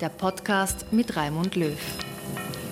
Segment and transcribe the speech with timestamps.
[0.00, 1.78] der Podcast mit Raimund Löw.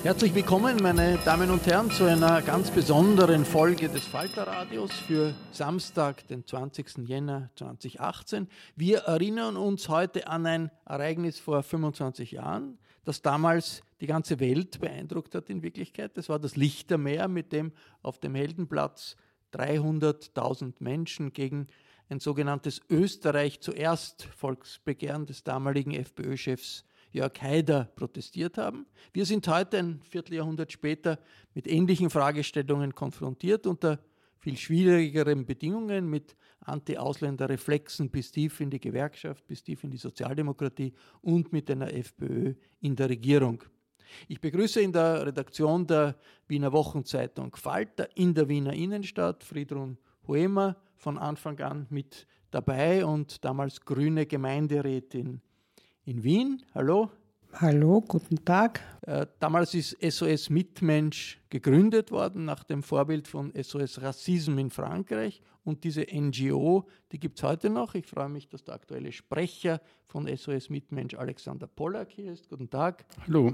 [0.02, 6.26] Herzlich willkommen, meine Damen und Herren, zu einer ganz besonderen Folge des Falterradios für Samstag,
[6.28, 7.06] den 20.
[7.06, 8.48] Jänner 2018.
[8.76, 14.80] Wir erinnern uns heute an ein Ereignis vor 25 Jahren, das damals die ganze Welt
[14.80, 16.16] beeindruckt hat in Wirklichkeit.
[16.16, 19.16] Das war das Lichtermeer, mit dem auf dem Heldenplatz
[19.52, 21.66] 300.000 Menschen gegen
[22.08, 28.86] ein sogenanntes Österreich zuerst Volksbegehren des damaligen FPÖ-Chefs Jörg Haider protestiert haben.
[29.12, 31.18] Wir sind heute, ein Vierteljahrhundert später,
[31.54, 33.98] mit ähnlichen Fragestellungen konfrontiert, unter
[34.38, 40.92] viel schwierigeren Bedingungen, mit Anti-Ausländer-Reflexen bis tief in die Gewerkschaft, bis tief in die Sozialdemokratie
[41.22, 43.64] und mit einer FPÖ in der Regierung.
[44.26, 46.16] Ich begrüße in der Redaktion der
[46.46, 53.44] Wiener Wochenzeitung Falter in der Wiener Innenstadt Friedrun Huemer von Anfang an mit dabei und
[53.44, 55.42] damals grüne Gemeinderätin
[56.08, 56.62] in Wien.
[56.74, 57.10] Hallo.
[57.52, 58.80] Hallo, guten Tag.
[59.02, 65.42] Äh, damals ist SOS Mitmensch gegründet worden nach dem Vorbild von SOS Rassisme in Frankreich.
[65.64, 67.94] Und diese NGO, die gibt es heute noch.
[67.94, 72.48] Ich freue mich, dass der aktuelle Sprecher von SOS Mitmensch Alexander Pollack hier ist.
[72.48, 73.04] Guten Tag.
[73.26, 73.52] Hallo.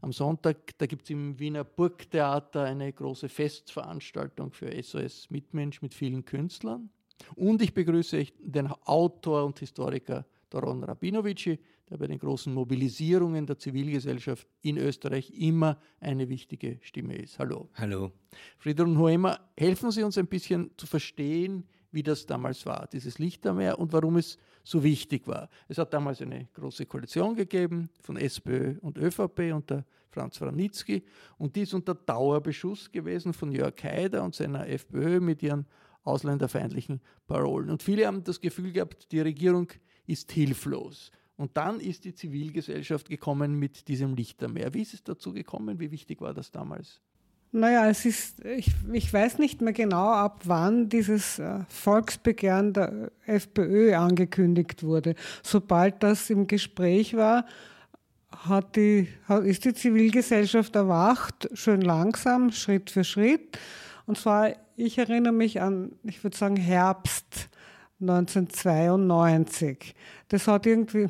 [0.00, 5.92] Am Sonntag, da gibt es im Wiener Burgtheater eine große Festveranstaltung für SOS Mitmensch mit
[5.92, 6.88] vielen Künstlern.
[7.36, 10.24] Und ich begrüße den Autor und Historiker
[10.54, 11.58] Doron Rabinovici,
[11.90, 17.38] der bei den großen Mobilisierungen der Zivilgesellschaft in Österreich immer eine wichtige Stimme ist.
[17.38, 17.68] Hallo.
[17.74, 18.12] Hallo.
[18.58, 23.78] Friedrich Hoemer, helfen Sie uns ein bisschen zu verstehen, wie das damals war, dieses Lichtermeer
[23.78, 25.48] und warum es so wichtig war.
[25.68, 31.04] Es hat damals eine große Koalition gegeben von SPÖ und ÖVP unter Franz Wranitzky
[31.38, 35.66] und die ist unter Dauerbeschuss gewesen von Jörg Haider und seiner FPÖ mit ihren
[36.02, 37.70] ausländerfeindlichen Parolen.
[37.70, 39.68] Und viele haben das Gefühl gehabt, die Regierung
[40.06, 41.10] ist hilflos.
[41.36, 44.72] Und dann ist die Zivilgesellschaft gekommen mit diesem Lichtermeer.
[44.72, 45.80] Wie ist es dazu gekommen?
[45.80, 47.00] Wie wichtig war das damals?
[47.50, 53.12] Naja, es ist, ich, ich weiß nicht mehr genau, ab wann dieses äh, Volksbegehren der
[53.26, 55.14] FPÖ angekündigt wurde.
[55.42, 57.46] Sobald das im Gespräch war,
[58.32, 59.08] hat die,
[59.44, 63.56] ist die Zivilgesellschaft erwacht, schön langsam, Schritt für Schritt.
[64.06, 67.48] Und zwar, ich erinnere mich an, ich würde sagen, Herbst
[68.00, 69.94] 1992.
[70.28, 71.08] Das hat irgendwie,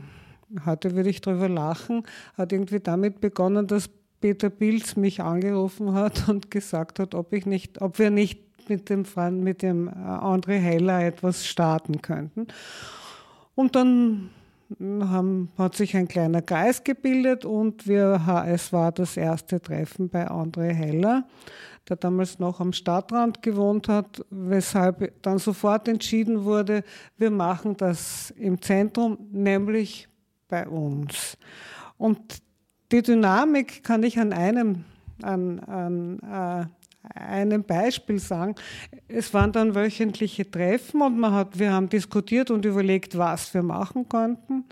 [0.65, 2.05] heute würde ich drüber lachen,
[2.37, 3.89] hat irgendwie damit begonnen, dass
[4.21, 8.89] Peter Pilz mich angerufen hat und gesagt hat, ob ich nicht, ob wir nicht mit
[8.89, 9.05] dem,
[9.43, 12.47] mit dem äh, André Heller etwas starten könnten.
[13.55, 14.31] Und dann
[14.81, 20.29] haben, hat sich ein kleiner Kreis gebildet und wir, es war das erste Treffen bei
[20.29, 21.25] André Heller
[21.89, 26.83] der damals noch am Stadtrand gewohnt hat, weshalb dann sofort entschieden wurde,
[27.19, 30.09] wir machen das im Zentrum, nämlich
[30.49, 31.37] bei uns.
[31.97, 32.43] Und
[32.93, 34.85] die Dynamik kann ich an einem,
[35.23, 36.67] an, an äh,
[37.15, 38.55] einem Beispiel sagen.
[39.09, 43.63] Es waren dann wöchentliche Treffen und man hat, wir haben diskutiert und überlegt, was wir
[43.63, 44.65] machen konnten.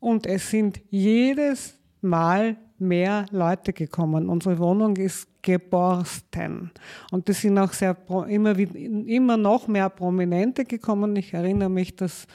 [0.00, 4.28] Und es sind jedes Mal mehr Leute gekommen.
[4.28, 6.70] Unsere Wohnung ist geborsten.
[7.10, 7.96] Und es sind auch sehr,
[8.28, 11.14] immer, immer noch mehr Prominente gekommen.
[11.16, 12.26] Ich erinnere mich, dass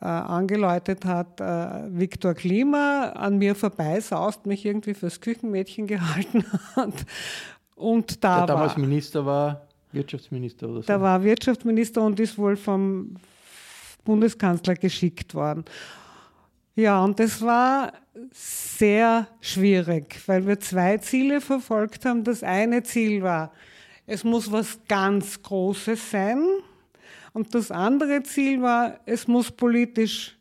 [0.00, 1.44] äh, angeläutet hat, äh,
[1.88, 6.44] Viktor Klima an mir vorbei saust, mich irgendwie fürs Küchenmädchen gehalten
[6.76, 6.94] hat.
[7.74, 10.86] Und da Der damals war, Minister war Wirtschaftsminister oder so.
[10.86, 13.16] Da war Wirtschaftsminister und ist wohl vom
[14.04, 15.64] Bundeskanzler geschickt worden.
[16.74, 17.92] Ja, und das war
[18.32, 22.22] sehr schwierig, weil wir zwei Ziele verfolgt haben.
[22.22, 23.52] Das eine Ziel war,
[24.06, 26.44] es muss was ganz Großes sein.
[27.36, 30.38] Und das andere Ziel war, es muss politisch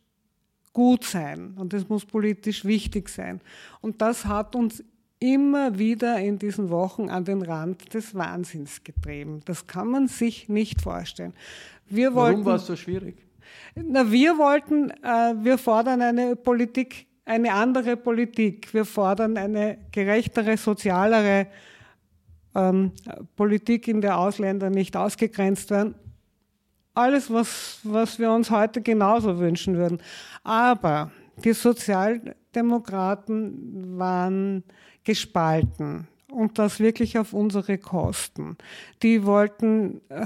[0.71, 3.41] gut sein und es muss politisch wichtig sein.
[3.81, 4.81] Und das hat uns
[5.19, 9.41] immer wieder in diesen Wochen an den Rand des Wahnsinns getrieben.
[9.43, 11.33] Das kann man sich nicht vorstellen.
[11.89, 13.17] Wir Warum war es so schwierig?
[13.75, 18.73] Na, wir wollten, äh, wir fordern eine Politik, eine andere Politik.
[18.73, 21.47] Wir fordern eine gerechtere, sozialere
[22.55, 22.93] ähm,
[23.35, 25.95] Politik, in der Ausländer nicht ausgegrenzt werden.
[26.95, 29.99] Alles, was, was wir uns heute genauso wünschen würden.
[30.43, 31.11] Aber
[31.43, 34.63] die Sozialdemokraten waren
[35.03, 38.57] gespalten und das wirklich auf unsere Kosten.
[39.03, 40.25] Die wollten, äh,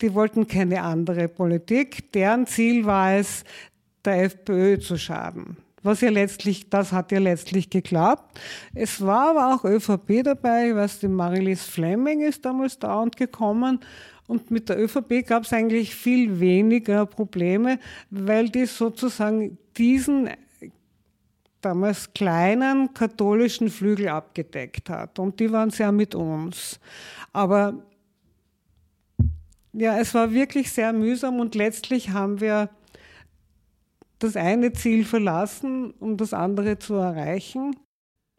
[0.00, 2.12] die wollten keine andere Politik.
[2.12, 3.44] Deren Ziel war es,
[4.04, 5.56] der FPÖ zu schaden.
[5.82, 8.40] Was ja letztlich, das hat ja letztlich geklappt.
[8.74, 10.70] Es war aber auch ÖVP dabei.
[10.70, 13.80] Ich weiß, die Marilise Fleming ist damals da und gekommen.
[14.26, 17.78] Und mit der ÖVP gab es eigentlich viel weniger Probleme,
[18.10, 20.30] weil die sozusagen diesen
[21.60, 25.18] damals kleinen katholischen Flügel abgedeckt hat.
[25.18, 26.78] Und die waren sehr mit uns.
[27.32, 27.82] Aber
[29.72, 32.70] ja, es war wirklich sehr mühsam und letztlich haben wir
[34.18, 37.74] das eine Ziel verlassen, um das andere zu erreichen.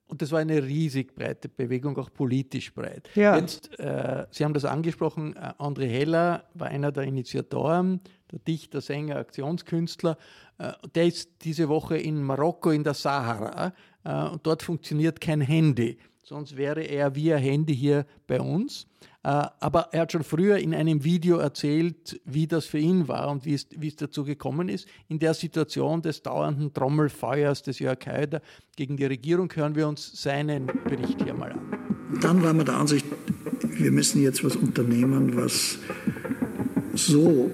[0.07, 3.09] Und das war eine riesig breite Bewegung, auch politisch breit.
[3.15, 3.37] Ja.
[3.37, 8.81] Jetzt, äh, Sie haben das angesprochen, äh, André Heller war einer der Initiatoren, der Dichter,
[8.81, 10.17] Sänger, Aktionskünstler.
[10.59, 13.73] Äh, der ist diese Woche in Marokko in der Sahara
[14.03, 15.97] äh, und dort funktioniert kein Handy.
[16.27, 18.87] Sonst wäre er via Handy hier bei uns.
[19.23, 23.29] Äh, aber er hat schon früher in einem Video erzählt, wie das für ihn war
[23.29, 24.87] und wie es, wie es dazu gekommen ist.
[25.07, 28.41] In der Situation des dauernden Trommelfeuers des Jörg Haider
[28.75, 31.59] gegen die Regierung hören wir uns seinen Bericht hier mal an.
[32.23, 33.05] Dann waren wir der Ansicht,
[33.61, 35.77] wir müssen jetzt was unternehmen, was
[36.95, 37.51] so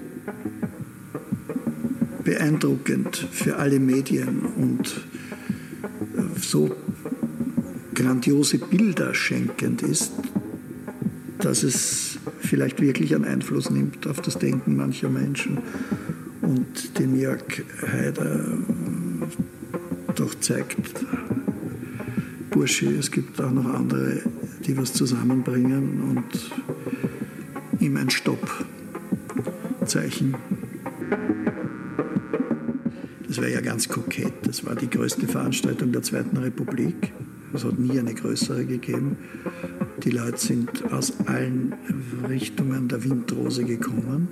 [2.24, 5.02] beeindruckend für alle Medien und
[6.36, 6.74] so
[7.94, 10.12] grandiose Bilder schenkend ist,
[11.38, 15.58] dass es vielleicht wirklich einen Einfluss nimmt auf das Denken mancher Menschen
[16.42, 17.42] und dem Jörg
[17.90, 18.44] Haider
[20.14, 20.76] doch zeigt,
[22.50, 24.20] Bursche, es gibt auch noch andere,
[24.66, 26.52] die was zusammenbringen und
[27.80, 30.36] ihm ein Stoppzeichen.
[33.26, 34.34] Das wäre ja ganz kokett.
[34.42, 37.14] Das war die größte Veranstaltung der Zweiten Republik.
[37.54, 39.16] Es hat nie eine größere gegeben.
[40.02, 41.74] Die Leute sind aus allen
[42.28, 44.28] Richtungen der Windrose gekommen.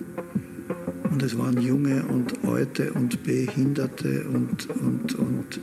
[1.11, 5.61] Und es waren junge und alte und Behinderte und, und, und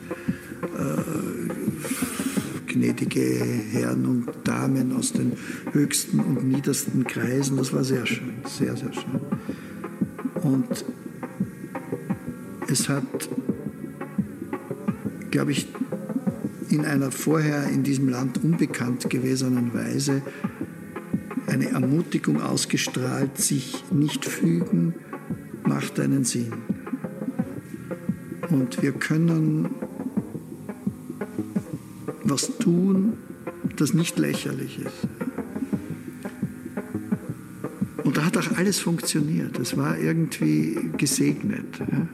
[0.77, 3.21] äh, gnädige
[3.71, 5.33] Herren und Damen aus den
[5.71, 7.57] höchsten und niedersten Kreisen.
[7.57, 9.21] Das war sehr schön, sehr, sehr schön.
[10.43, 10.85] Und
[12.69, 13.03] es hat,
[15.31, 15.67] glaube ich,
[16.69, 20.21] in einer vorher in diesem Land unbekannt gewesenen Weise
[21.47, 24.95] eine Ermutigung ausgestrahlt, sich nicht fügen,
[25.63, 26.53] macht einen Sinn.
[28.49, 29.69] Und wir können
[32.23, 33.13] was tun,
[33.77, 35.07] das nicht lächerlich ist.
[38.03, 39.57] Und da hat auch alles funktioniert.
[39.59, 41.79] Es war irgendwie gesegnet.
[41.79, 42.07] Ja?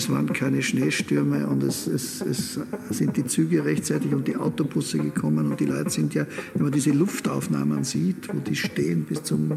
[0.11, 5.49] waren keine Schneestürme und es, es, es, sind die Züge rechtzeitig und die Autobusse gekommen
[5.49, 9.53] und die Leute sind ja, wenn man diese Luftaufnahmen sieht, wo die stehen bis zum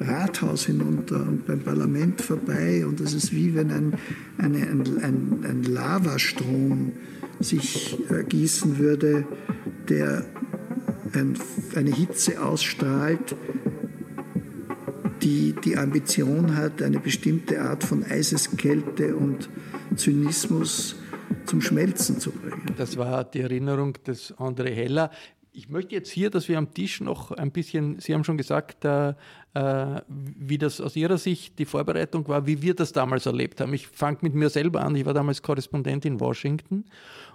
[0.00, 3.94] Rathaus hinunter und beim Parlament vorbei und es ist wie wenn ein,
[4.38, 6.92] eine, ein, ein, ein Lavastrom
[7.40, 9.24] sich äh, gießen würde,
[9.88, 10.24] der
[11.12, 11.34] ein,
[11.74, 13.36] eine Hitze ausstrahlt,
[15.24, 19.48] die die Ambition hat, eine bestimmte Art von Eiseskälte und
[19.96, 20.96] Zynismus
[21.46, 22.74] zum Schmelzen zu bringen.
[22.76, 25.10] Das war die Erinnerung des André Heller.
[25.52, 28.84] Ich möchte jetzt hier, dass wir am Tisch noch ein bisschen, Sie haben schon gesagt,
[28.84, 29.14] äh,
[29.54, 33.72] wie das aus Ihrer Sicht die Vorbereitung war, wie wir das damals erlebt haben.
[33.72, 34.96] Ich fange mit mir selber an.
[34.96, 36.84] Ich war damals Korrespondent in Washington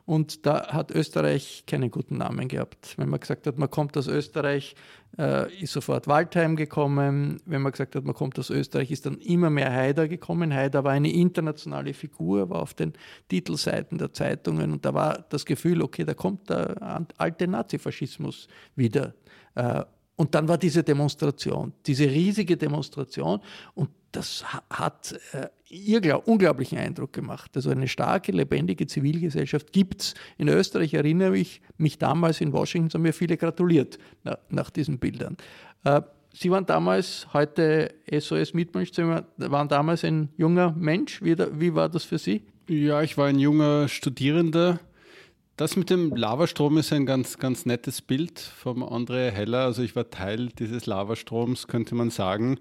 [0.06, 2.96] und da hat Österreich keinen guten Namen gehabt.
[2.98, 4.76] Wenn man gesagt hat, man kommt aus Österreich,
[5.18, 7.40] äh, ist sofort Waldheim gekommen.
[7.46, 10.54] Wenn man gesagt hat, man kommt aus Österreich, ist dann immer mehr Haider gekommen.
[10.54, 12.94] Haider war eine internationale Figur, war auf den
[13.30, 19.14] Titelseiten der Zeitungen und da war das Gefühl, okay, da kommt der alte Nazifaschismus wieder.
[20.20, 23.40] Und dann war diese Demonstration, diese riesige Demonstration
[23.74, 27.52] und das hat äh, unglaublichen Eindruck gemacht.
[27.56, 30.14] Also eine starke, lebendige Zivilgesellschaft gibt es.
[30.38, 35.00] In Österreich erinnere ich mich damals in Washington, haben mir viele gratuliert na, nach diesen
[35.00, 35.38] Bildern.
[35.86, 36.02] Äh,
[36.34, 41.24] Sie waren damals, heute SOS Mitmenschzimmer, waren damals ein junger Mensch.
[41.24, 42.44] Wie, wie war das für Sie?
[42.68, 44.82] Ja, ich war ein junger Studierender
[45.60, 49.66] das mit dem Lavastrom ist ein ganz, ganz nettes Bild vom André Heller.
[49.66, 52.60] Also ich war Teil dieses Lavastroms, könnte man sagen.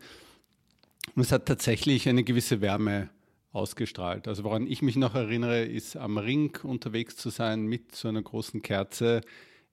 [1.14, 3.08] Und es hat tatsächlich eine gewisse Wärme
[3.52, 4.26] ausgestrahlt.
[4.26, 8.20] Also woran ich mich noch erinnere, ist am Ring unterwegs zu sein mit so einer
[8.20, 9.20] großen Kerze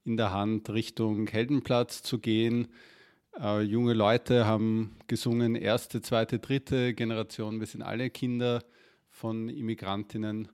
[0.03, 2.67] in der Hand Richtung Heldenplatz zu gehen.
[3.41, 7.59] Äh, junge Leute haben gesungen, erste, zweite, dritte Generation.
[7.59, 8.63] Wir sind alle Kinder
[9.09, 10.49] von Immigrantinnen.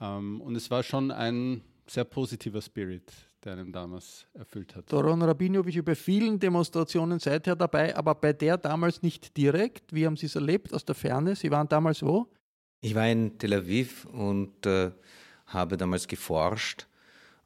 [0.00, 3.12] Ähm, und es war schon ein sehr positiver Spirit,
[3.44, 4.92] der einem damals erfüllt hat.
[4.92, 9.92] Doron Rabinovic bei vielen Demonstrationen seither dabei, aber bei der damals nicht direkt.
[9.92, 11.34] Wie haben Sie es erlebt aus der Ferne?
[11.34, 12.28] Sie waren damals wo?
[12.80, 14.92] Ich war in Tel Aviv und äh,
[15.46, 16.86] habe damals geforscht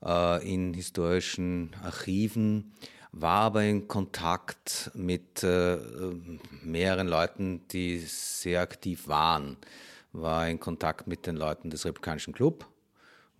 [0.04, 2.72] äh, in historischen Archiven,
[3.12, 5.78] war aber in Kontakt mit äh,
[6.62, 9.56] mehreren Leuten, die sehr aktiv waren.
[10.12, 12.66] War in Kontakt mit den Leuten des Republikanischen Club,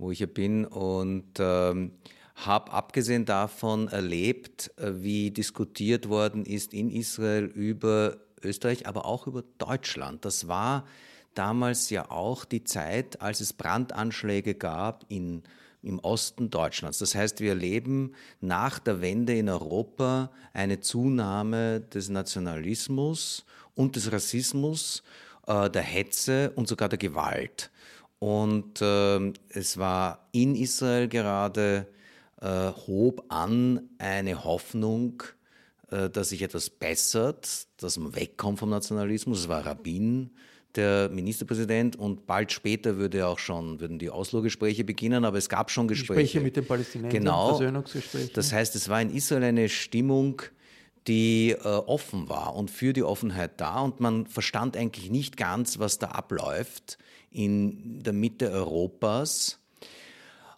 [0.05, 1.93] wo ich hier bin und ähm,
[2.35, 9.27] habe abgesehen davon erlebt, äh, wie diskutiert worden ist in Israel über Österreich, aber auch
[9.27, 10.27] über Deutschland.
[10.27, 10.85] Das war
[11.33, 15.43] damals ja auch die Zeit, als es Brandanschläge gab in,
[15.83, 16.99] im Osten Deutschlands.
[16.99, 24.13] Das heißt, wir erleben nach der Wende in Europa eine Zunahme des Nationalismus und des
[24.13, 25.03] Rassismus,
[25.47, 27.71] äh, der Hetze und sogar der Gewalt.
[28.19, 31.87] Und äh, es war in Israel gerade,
[32.41, 35.23] äh, hob an eine Hoffnung,
[35.91, 39.41] äh, dass sich etwas bessert, dass man wegkommt vom Nationalismus.
[39.41, 40.31] Es war Rabin,
[40.75, 45.71] der Ministerpräsident, und bald später würde auch schon, würden die Oslo-Gespräche beginnen, aber es gab
[45.71, 46.23] schon Gespräche.
[46.23, 47.49] Gespräche mit den Palästinensern, genau.
[47.57, 48.33] Versöhnungsgespräche.
[48.35, 50.43] Das heißt, es war in Israel eine Stimmung,
[51.07, 55.79] die äh, offen war und für die Offenheit da und man verstand eigentlich nicht ganz,
[55.79, 56.99] was da abläuft
[57.35, 59.59] in der Mitte Europas.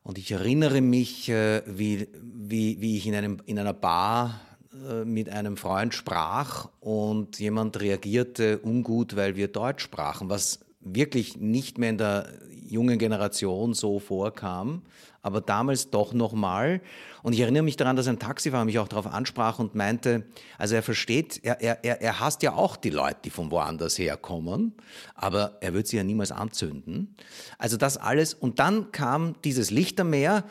[0.03, 4.41] Und ich erinnere mich, äh, wie, wie, wie ich in, einem, in einer Bar
[4.89, 11.39] äh, mit einem Freund sprach und jemand reagierte ungut, weil wir Deutsch sprachen, was wirklich
[11.39, 12.29] nicht mehr in der
[12.69, 14.83] jungen Generation so vorkam,
[15.27, 16.81] aber damals doch nochmal.
[17.25, 20.25] Und ich erinnere mich daran, dass ein Taxifahrer mich auch darauf ansprach und meinte,
[20.57, 24.75] also er versteht, er, er, er hasst ja auch die Leute, die von woanders herkommen,
[25.17, 27.17] aber er wird sie ja niemals anzünden.
[27.59, 28.35] Also das alles.
[28.35, 30.45] Und dann kam dieses Lichtermeer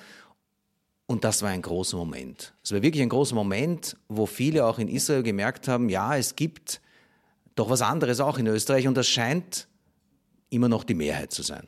[1.06, 2.54] und das war ein großer Moment.
[2.62, 6.36] Es war wirklich ein großer Moment, wo viele auch in Israel gemerkt haben, ja, es
[6.36, 6.82] gibt
[7.56, 9.70] doch was anderes auch in Österreich und das scheint
[10.50, 11.68] immer noch die Mehrheit zu sein.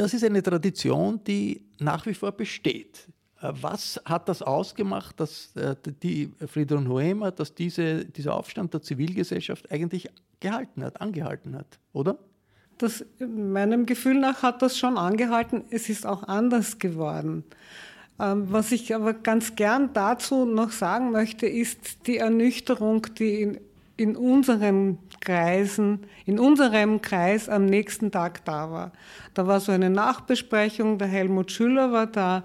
[0.00, 3.06] Das ist eine Tradition, die nach wie vor besteht.
[3.42, 8.80] Äh, was hat das ausgemacht, dass äh, die Friedrich Hoemer, dass diese, dieser Aufstand der
[8.80, 10.08] Zivilgesellschaft eigentlich
[10.40, 12.16] gehalten hat, angehalten hat, oder?
[12.78, 15.64] Das, meinem Gefühl nach hat das schon angehalten.
[15.68, 17.44] Es ist auch anders geworden.
[18.18, 23.60] Ähm, was ich aber ganz gern dazu noch sagen möchte, ist die Ernüchterung, die in
[24.00, 28.92] in unseren Kreisen, in unserem Kreis am nächsten Tag da war.
[29.34, 32.42] Da war so eine Nachbesprechung, der Helmut Schüller war da,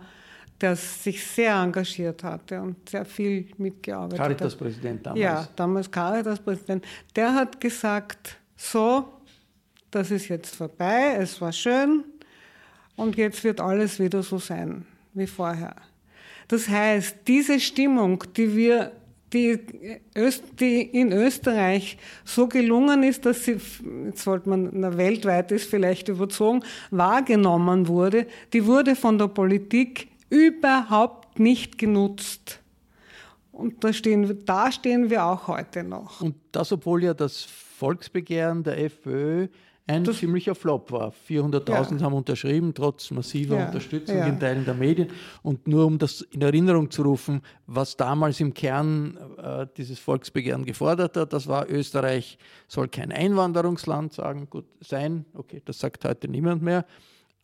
[0.59, 4.27] der sich sehr engagiert hatte und sehr viel mitgearbeitet hat.
[4.27, 5.21] Caritas-Präsident damals.
[5.21, 6.85] Ja, damals Caritas-Präsident.
[7.15, 9.05] Der hat gesagt, so,
[9.91, 12.03] das ist jetzt vorbei, es war schön
[12.97, 15.77] und jetzt wird alles wieder so sein wie vorher.
[16.49, 18.91] Das heißt, diese Stimmung, die wir
[19.35, 19.59] die,
[20.59, 23.57] die in Österreich so gelungen ist, dass sie,
[24.05, 30.07] jetzt wollte man, na, weltweit ist vielleicht überzogen, wahrgenommen wurde, die wurde von der Politik
[30.29, 32.61] überhaupt nicht genutzt.
[33.51, 36.21] Und da stehen, da stehen wir auch heute noch.
[36.21, 39.47] Und das, obwohl ja das Volksbegehren der FPÖ
[39.87, 41.13] ein das ziemlicher Flop war.
[41.29, 42.05] 400.000 ja.
[42.05, 43.67] haben unterschrieben, trotz massiver ja.
[43.67, 44.25] Unterstützung ja.
[44.25, 45.09] in Teilen der Medien.
[45.43, 50.65] Und nur um das in Erinnerung zu rufen, was damals im Kern äh, dieses Volksbegehren
[50.65, 56.27] gefordert hat, das war, Österreich soll kein Einwanderungsland sagen, gut sein, okay, das sagt heute
[56.27, 56.85] niemand mehr.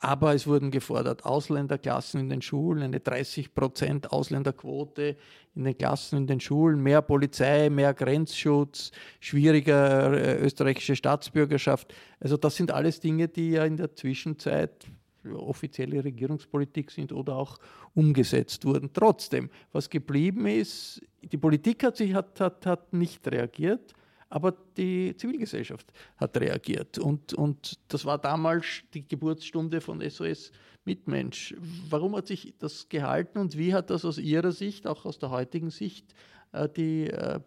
[0.03, 5.15] Aber es wurden gefordert Ausländerklassen in den Schulen, eine 30 Prozent Ausländerquote
[5.53, 11.93] in den Klassen in den Schulen, mehr Polizei, mehr Grenzschutz, schwieriger äh, österreichische Staatsbürgerschaft.
[12.19, 14.87] Also das sind alles Dinge, die ja in der Zwischenzeit
[15.35, 17.59] offizielle Regierungspolitik sind oder auch
[17.93, 18.89] umgesetzt wurden.
[18.91, 23.93] Trotzdem, was geblieben ist, die Politik hat, sich, hat, hat, hat nicht reagiert
[24.31, 26.97] aber die Zivilgesellschaft hat reagiert.
[26.97, 30.51] Und, und das war damals die Geburtsstunde von SOS
[30.85, 31.53] Mitmensch.
[31.89, 35.31] Warum hat sich das gehalten und wie hat das aus Ihrer Sicht, auch aus der
[35.31, 36.15] heutigen Sicht,
[36.53, 37.41] äh, die äh,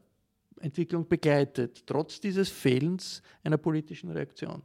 [0.60, 4.62] Entwicklung begleitet, trotz dieses Fehlens einer politischen Reaktion?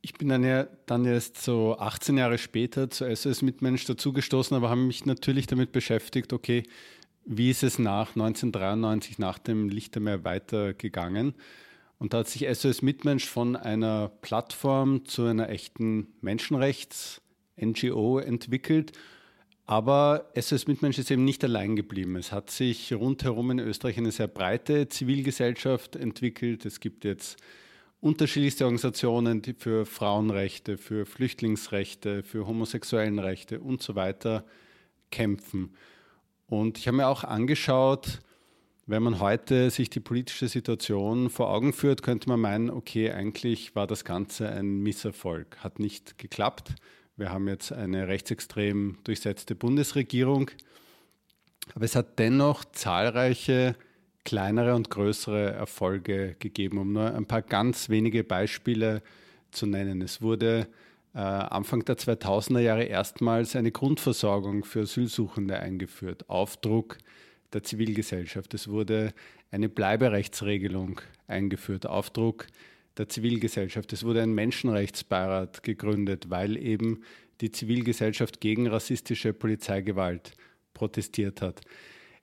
[0.00, 4.70] Ich bin dann ja dann erst so 18 Jahre später zu SOS Mitmensch dazugestoßen, aber
[4.70, 6.62] habe mich natürlich damit beschäftigt, okay,
[7.24, 11.34] wie ist es nach 1993, nach dem Lichtermeer weitergegangen?
[11.98, 18.92] Und da hat sich SOS Mitmensch von einer Plattform zu einer echten Menschenrechts-NGO entwickelt.
[19.66, 22.16] Aber SOS Mitmensch ist eben nicht allein geblieben.
[22.16, 26.66] Es hat sich rundherum in Österreich eine sehr breite Zivilgesellschaft entwickelt.
[26.66, 27.38] Es gibt jetzt
[28.00, 34.44] unterschiedlichste Organisationen, die für Frauenrechte, für Flüchtlingsrechte, für Homosexuellenrechte und so weiter
[35.10, 35.74] kämpfen.
[36.60, 38.20] Und ich habe mir auch angeschaut,
[38.86, 43.74] wenn man heute sich die politische Situation vor Augen führt, könnte man meinen, okay, eigentlich
[43.74, 46.74] war das Ganze ein Misserfolg, hat nicht geklappt.
[47.16, 50.50] Wir haben jetzt eine rechtsextrem durchsetzte Bundesregierung,
[51.74, 53.74] aber es hat dennoch zahlreiche
[54.24, 59.02] kleinere und größere Erfolge gegeben, um nur ein paar ganz wenige Beispiele
[59.50, 60.02] zu nennen.
[60.02, 60.68] Es wurde
[61.18, 66.98] Anfang der 2000er Jahre erstmals eine Grundversorgung für Asylsuchende eingeführt, Aufdruck
[67.52, 68.52] der Zivilgesellschaft.
[68.52, 69.14] Es wurde
[69.52, 72.46] eine Bleiberechtsregelung eingeführt, Aufdruck
[72.96, 73.92] der Zivilgesellschaft.
[73.92, 77.02] Es wurde ein Menschenrechtsbeirat gegründet, weil eben
[77.40, 80.32] die Zivilgesellschaft gegen rassistische Polizeigewalt
[80.74, 81.60] protestiert hat.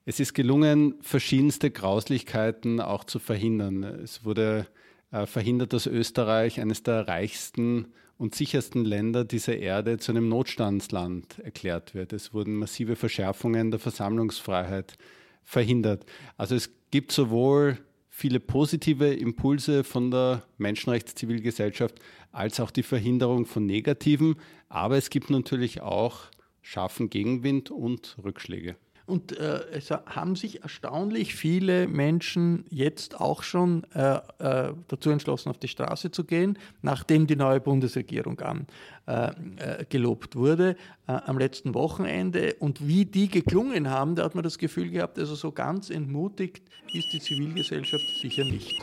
[0.04, 3.84] Es ist gelungen, verschiedenste Grauslichkeiten auch zu verhindern.
[3.84, 4.66] Es wurde
[5.12, 11.38] äh, verhindert, dass Österreich eines der reichsten und sichersten Länder dieser Erde zu einem Notstandsland
[11.40, 12.12] erklärt wird.
[12.12, 14.96] Es wurden massive Verschärfungen der Versammlungsfreiheit
[15.42, 16.04] verhindert.
[16.36, 21.98] Also es gibt sowohl viele positive Impulse von der Menschenrechtszivilgesellschaft
[22.30, 24.36] als auch die Verhinderung von negativen,
[24.68, 26.26] aber es gibt natürlich auch
[26.60, 28.76] scharfen Gegenwind und Rückschläge.
[29.06, 35.50] Und äh, es haben sich erstaunlich viele Menschen jetzt auch schon äh, äh, dazu entschlossen,
[35.50, 40.76] auf die Straße zu gehen, nachdem die neue Bundesregierung angelobt äh, äh, wurde
[41.08, 42.54] äh, am letzten Wochenende.
[42.58, 46.62] Und wie die geklungen haben, da hat man das Gefühl gehabt, also so ganz entmutigt
[46.92, 48.82] ist die Zivilgesellschaft sicher nicht.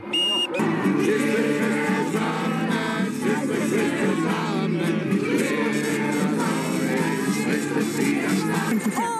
[8.97, 9.18] Oh!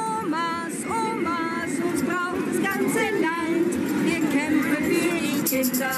[5.60, 5.92] Kinder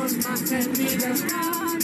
[0.00, 1.82] und machen Widerstand.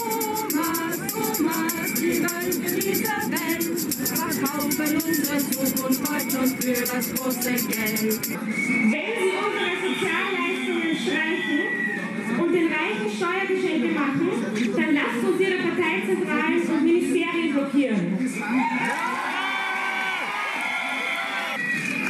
[0.00, 8.20] Omas, Omas, die Wölfe dieser Welt verkaufen unsere Zukunft heute und für das große Geld.
[8.30, 11.60] Wenn Sie unsere Sozialleistungen streichen
[12.40, 14.28] und den Reichen Steuergeschenke machen,
[14.74, 18.18] dann lasst uns Ihre Parteizentralen und Ministerien blockieren.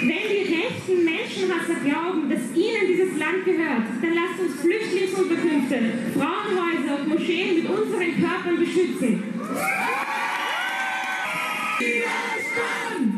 [0.03, 2.20] Wenn die rechten Menschenhasser glauben,
[3.31, 5.77] Land gehört, dann lasst uns Flüchtlingsunterkünfte,
[6.15, 9.23] Frauenhäuser und Moscheen mit unseren Körpern beschützen.
[11.79, 13.10] Widerstand!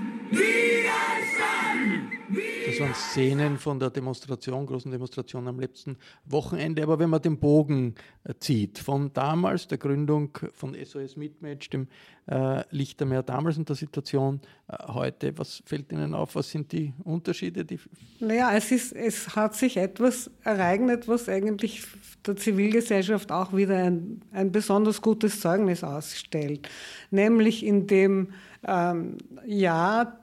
[2.95, 6.83] Szenen von der Demonstration, großen Demonstration am letzten Wochenende.
[6.83, 11.89] Aber wenn man den Bogen äh, zieht, von damals, der Gründung von SOS Mitmatch, dem
[12.27, 16.35] äh, Lichtermeer damals und der Situation äh, heute, was fällt Ihnen auf?
[16.35, 17.65] Was sind die Unterschiede?
[17.65, 17.79] Die
[18.21, 21.85] naja, es, ist, es hat sich etwas ereignet, was eigentlich
[22.27, 26.69] der Zivilgesellschaft auch wieder ein, ein besonders gutes Zeugnis ausstellt.
[27.11, 28.33] Nämlich in dem
[28.67, 30.19] ähm, Jahr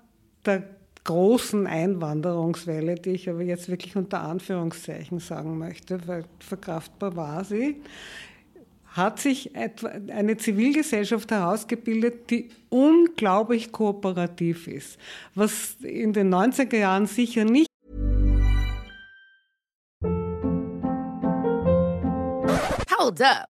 [0.46, 0.79] der
[1.10, 7.82] großen Einwanderungswelle, die ich aber jetzt wirklich unter Anführungszeichen sagen möchte, weil verkraftbar war sie,
[8.90, 15.00] hat sich eine Zivilgesellschaft herausgebildet, die unglaublich kooperativ ist,
[15.34, 17.70] was in den 90er Jahren sicher nicht.
[23.00, 23.59] Hold up.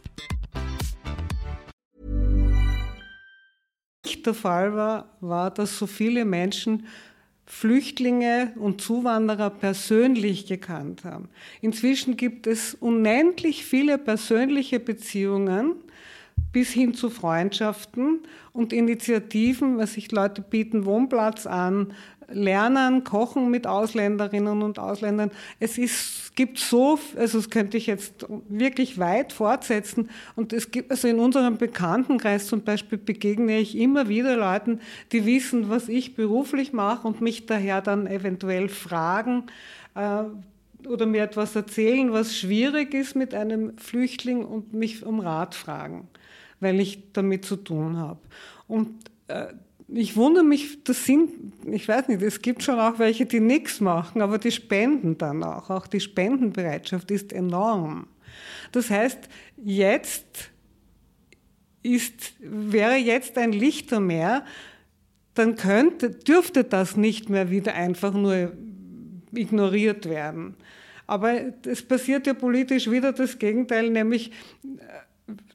[4.11, 6.85] nicht der Fall war, war, dass so viele Menschen
[7.45, 11.29] Flüchtlinge und Zuwanderer persönlich gekannt haben.
[11.61, 15.75] Inzwischen gibt es unendlich viele persönliche Beziehungen
[16.51, 18.19] bis hin zu Freundschaften
[18.51, 21.93] und Initiativen, was sich Leute bieten Wohnplatz an,
[22.33, 25.31] lernen, kochen mit Ausländerinnen und Ausländern.
[25.59, 30.09] Es ist, gibt so, also das könnte ich jetzt wirklich weit fortsetzen.
[30.35, 34.79] Und es gibt, also in unserem Bekanntenkreis zum Beispiel begegne ich immer wieder Leuten,
[35.11, 39.43] die wissen, was ich beruflich mache und mich daher dann eventuell fragen,
[39.95, 40.23] äh,
[40.87, 46.07] oder mir etwas erzählen, was schwierig ist mit einem Flüchtling und mich um Rat fragen,
[46.59, 48.19] weil ich damit zu tun habe.
[48.67, 48.95] Und
[49.27, 49.47] äh,
[49.93, 51.31] ich wundere mich, das sind,
[51.65, 55.43] ich weiß nicht, es gibt schon auch welche, die nichts machen, aber die spenden dann
[55.43, 55.69] auch.
[55.69, 58.07] Auch die Spendenbereitschaft ist enorm.
[58.71, 59.19] Das heißt,
[59.57, 60.51] jetzt
[61.83, 64.45] ist, wäre jetzt ein Lichtermeer,
[65.33, 68.53] dann könnte, dürfte das nicht mehr wieder einfach nur
[69.33, 70.55] ignoriert werden.
[71.07, 71.33] Aber
[71.65, 74.31] es passiert ja politisch wieder das Gegenteil, nämlich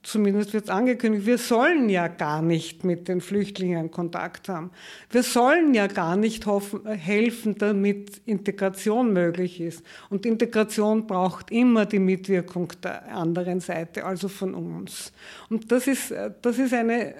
[0.03, 4.71] zumindest wird es angekündigt, wir sollen ja gar nicht mit den Flüchtlingen Kontakt haben.
[5.11, 9.85] Wir sollen ja gar nicht hoffen, helfen, damit Integration möglich ist.
[10.11, 15.13] Und Integration braucht immer die Mitwirkung der anderen Seite, also von uns.
[15.51, 17.15] Und das ist, das ist eine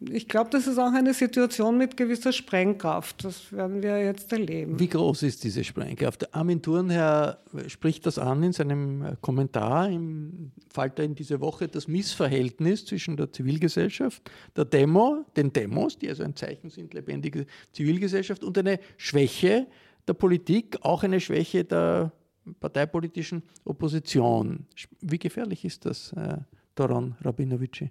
[0.00, 3.24] ich glaube, das ist auch eine Situation mit gewisser Sprengkraft.
[3.24, 4.78] Das werden wir jetzt erleben.
[4.78, 6.34] Wie groß ist diese Sprengkraft?
[6.34, 12.84] Armin Thurnherr spricht das an in seinem Kommentar im Falter in diese Woche, das Missverhältnis
[12.84, 18.56] zwischen der Zivilgesellschaft, der Demo, den Demos, die also ein Zeichen sind, lebendige Zivilgesellschaft, und
[18.58, 19.66] eine Schwäche
[20.06, 22.12] der Politik, auch eine Schwäche der
[22.60, 24.66] parteipolitischen Opposition.
[25.00, 26.38] Wie gefährlich ist das, äh,
[26.74, 27.90] Doron Rabinovici?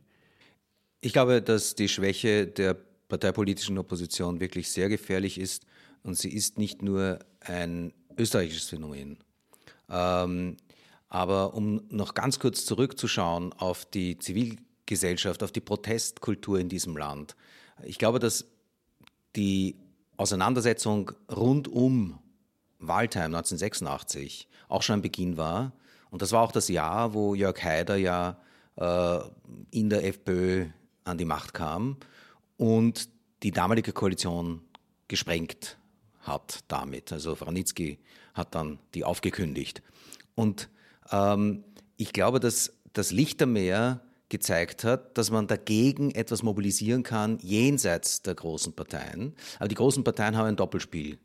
[1.02, 2.76] Ich glaube, dass die Schwäche der
[3.08, 5.66] parteipolitischen Opposition wirklich sehr gefährlich ist
[6.04, 9.18] und sie ist nicht nur ein österreichisches Phänomen.
[9.90, 10.58] Ähm,
[11.10, 17.36] aber um noch ganz kurz zurückzuschauen auf die Zivilgesellschaft, auf die Protestkultur in diesem Land.
[17.84, 18.46] Ich glaube, dass
[19.36, 19.76] die
[20.18, 22.20] Auseinandersetzung rund um
[22.80, 25.74] Waldheim 1986 auch schon ein Beginn war.
[26.10, 28.40] Und das war auch das Jahr, wo Jörg Haider ja
[28.76, 29.20] äh,
[29.72, 30.68] in der FPÖ
[31.08, 31.98] an die Macht kam
[32.58, 33.10] und
[33.44, 34.62] die damalige Koalition
[35.08, 35.78] gesprengt
[36.22, 37.12] hat damit.
[37.12, 38.00] Also Franitzky
[38.34, 39.82] hat dann die aufgekündigt.
[40.36, 40.70] Und
[41.12, 41.64] ähm,
[41.96, 48.36] ich glaube, dass das Lichtermeer gezeigt hat, dass man dagegen etwas mobilisieren kann, jenseits der
[48.36, 49.34] großen Parteien.
[49.58, 51.18] Aber die großen Parteien haben ein Doppelspiel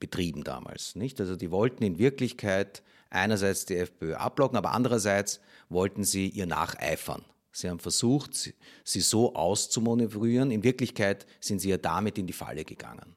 [0.00, 0.96] betrieben damals.
[0.96, 1.20] Nicht?
[1.20, 7.24] Also die wollten in Wirklichkeit einerseits die FPÖ abblocken, aber andererseits wollten sie ihr nacheifern.
[7.54, 8.52] Sie haben versucht,
[8.84, 10.50] sie so auszumanövrieren.
[10.50, 13.14] In Wirklichkeit sind sie ja damit in die Falle gegangen,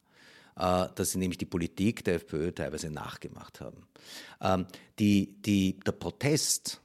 [0.55, 3.87] äh, dass sie nämlich die Politik der FPÖ teilweise nachgemacht haben.
[4.39, 4.67] Ähm,
[4.99, 6.81] die, die, der Protest,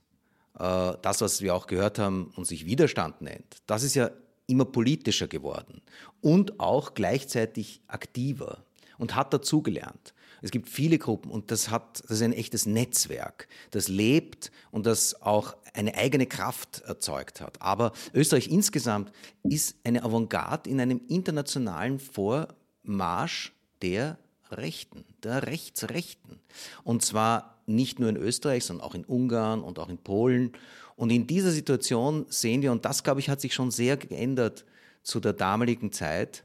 [0.59, 4.11] äh, das, was wir auch gehört haben und sich Widerstand nennt, das ist ja
[4.47, 5.83] immer politischer geworden
[6.23, 8.65] und auch gleichzeitig aktiver
[8.97, 10.12] und hat dazugelernt.
[10.43, 14.87] Es gibt viele Gruppen und das, hat, das ist ein echtes Netzwerk, das lebt und
[14.87, 17.63] das auch eine eigene Kraft erzeugt hat.
[17.63, 19.13] Aber Österreich insgesamt
[19.45, 23.53] ist eine Avantgarde in einem internationalen Vormarsch
[23.83, 24.19] der
[24.51, 26.41] Rechten, der Rechtsrechten.
[26.83, 30.53] Und zwar nicht nur in Österreich, sondern auch in Ungarn und auch in Polen.
[30.97, 34.65] Und in dieser Situation sehen wir, und das, glaube ich, hat sich schon sehr geändert
[35.03, 36.45] zu der damaligen Zeit,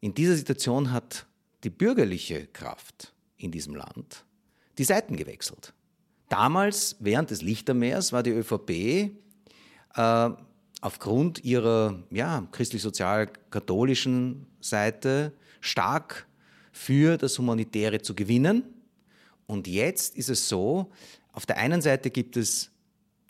[0.00, 1.26] in dieser Situation hat
[1.64, 4.24] die bürgerliche Kraft in diesem Land
[4.78, 5.72] die Seiten gewechselt.
[6.28, 8.70] Damals, während des Lichtermeers, war die ÖVP
[9.94, 10.30] äh,
[10.80, 16.26] aufgrund ihrer ja, christlich-sozial-katholischen Seite stark
[16.72, 18.64] für das Humanitäre zu gewinnen.
[19.46, 20.90] Und jetzt ist es so,
[21.32, 22.70] auf der einen Seite gibt es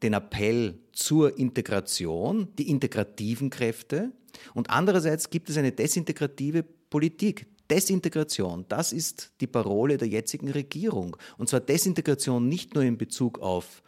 [0.02, 4.12] den Appell zur Integration, die integrativen Kräfte,
[4.52, 11.16] und andererseits gibt es eine desintegrative Politik, Desintegration, das ist die Parole der jetzigen Regierung.
[11.38, 13.82] Und zwar Desintegration nicht nur in Bezug auf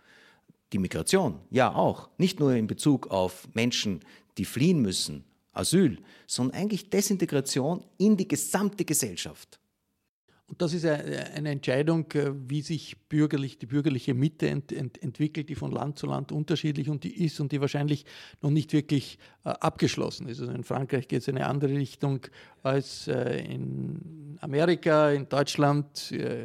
[0.72, 4.00] die Migration, ja auch, nicht nur in Bezug auf Menschen,
[4.38, 9.58] die fliehen müssen Asyl, sondern eigentlich Desintegration in die gesamte Gesellschaft.
[10.48, 15.48] Und das ist eine Entscheidung, äh, wie sich bürgerlich, die bürgerliche Mitte ent, ent, entwickelt,
[15.48, 18.04] die von Land zu Land unterschiedlich und die ist und die wahrscheinlich
[18.42, 20.40] noch nicht wirklich äh, abgeschlossen ist.
[20.40, 22.20] Also in Frankreich geht es in eine andere Richtung
[22.62, 26.44] als äh, in Amerika, in Deutschland äh,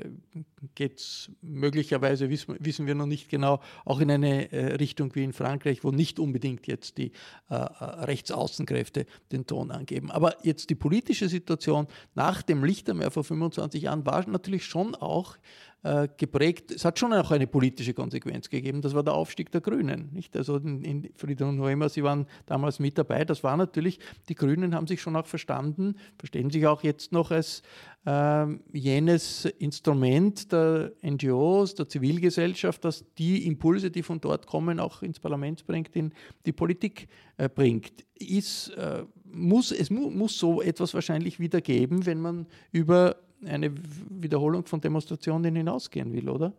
[0.76, 5.24] geht es möglicherweise, wissen, wissen, wir noch nicht genau, auch in eine äh, Richtung wie
[5.24, 7.12] in Frankreich, wo nicht unbedingt jetzt die
[7.50, 10.12] äh, Rechtsaußenkräfte den Ton angeben.
[10.12, 14.96] Aber jetzt die politische Situation nach dem Lichtermeer vor 25 Jahren Jahren war natürlich schon
[14.96, 15.38] auch
[15.84, 19.62] äh, geprägt, es hat schon auch eine politische Konsequenz gegeben, das war der Aufstieg der
[19.62, 20.10] Grünen.
[20.14, 20.38] Nicht?
[20.38, 24.00] Also in, in Friedrich und Noemer, Sie waren damals mit dabei, das war natürlich,
[24.30, 27.64] die Grünen haben sich schon auch verstanden, verstehen sich auch jetzt noch als
[28.06, 35.02] äh, jenes Instrument der NGOs, der Zivilgesellschaft, das die Impulse, die von dort kommen, auch
[35.02, 36.14] ins Parlament bringt, in
[36.46, 38.06] die Politik äh, bringt.
[38.20, 43.72] Ist, äh, muss, es mu muss so etwas wahrscheinlich wieder geben, wenn man über eine
[44.10, 46.54] Wiederholung von Demonstrationen hinausgehen will, oder?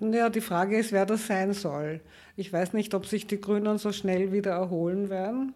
[0.00, 2.00] Ja, die Frage ist, wer das sein soll.
[2.36, 5.54] Ich weiß nicht, ob sich die Grünen so schnell wieder erholen werden.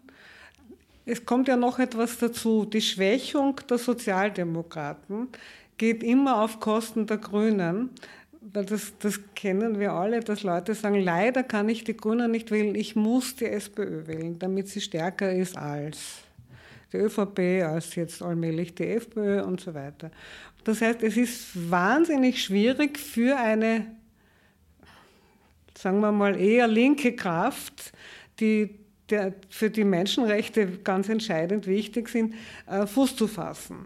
[1.05, 2.65] Es kommt ja noch etwas dazu.
[2.65, 5.29] Die Schwächung der Sozialdemokraten
[5.77, 7.89] geht immer auf Kosten der Grünen.
[8.41, 12.75] Das, das kennen wir alle, dass Leute sagen, leider kann ich die Grünen nicht wählen,
[12.75, 16.22] ich muss die SPÖ wählen, damit sie stärker ist als
[16.93, 20.11] die ÖVP, als jetzt allmählich die FPÖ und so weiter.
[20.63, 23.85] Das heißt, es ist wahnsinnig schwierig für eine,
[25.77, 27.91] sagen wir mal, eher linke Kraft,
[28.39, 28.69] die
[29.09, 32.35] der, für die Menschenrechte ganz entscheidend wichtig sind,
[32.67, 33.85] äh, Fuß zu fassen.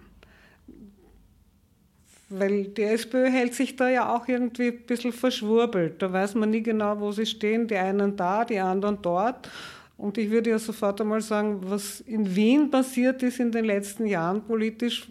[2.30, 6.02] Weil die SPÖ hält sich da ja auch irgendwie ein bisschen verschwurbelt.
[6.02, 7.68] Da weiß man nie genau, wo sie stehen.
[7.68, 9.50] Die einen da, die anderen dort.
[9.98, 14.06] Und ich würde ja sofort einmal sagen, was in Wien passiert ist in den letzten
[14.06, 15.10] Jahren politisch,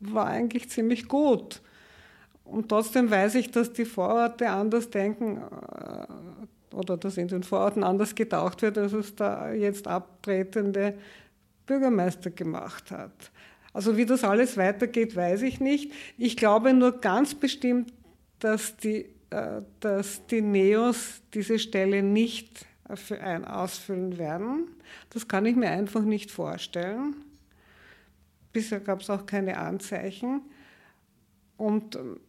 [0.00, 1.62] war eigentlich ziemlich gut.
[2.44, 7.84] Und trotzdem weiß ich, dass die Vororte anders denken äh, oder dass in den Vororten
[7.84, 10.98] anders getaucht wird, als es da jetzt abtretende
[11.66, 13.30] Bürgermeister gemacht hat.
[13.72, 15.92] Also wie das alles weitergeht, weiß ich nicht.
[16.18, 17.92] Ich glaube nur ganz bestimmt,
[18.40, 24.68] dass die, äh, dass die Neos diese Stelle nicht ausfüllen werden.
[25.10, 27.16] Das kann ich mir einfach nicht vorstellen.
[28.52, 30.42] Bisher gab es auch keine Anzeichen.
[31.56, 32.20] Und ähm,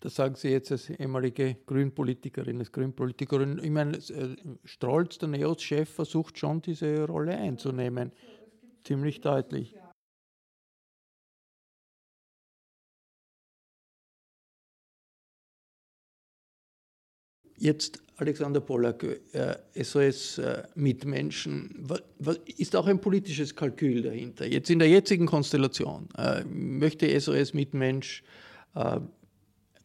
[0.00, 3.58] das sagen Sie jetzt als ehemalige Grünpolitikerin, als Grünpolitikerin.
[3.62, 8.12] Ich meine, äh, Strolz, der NEOS-Chef, versucht schon, diese Rolle einzunehmen.
[8.84, 9.74] Ziemlich deutlich.
[17.56, 21.86] Jetzt Alexander Pollack, äh, SOS äh, Mitmenschen,
[22.56, 24.46] ist auch ein politisches Kalkül dahinter.
[24.46, 28.22] Jetzt in der jetzigen Konstellation äh, möchte SOS Mitmensch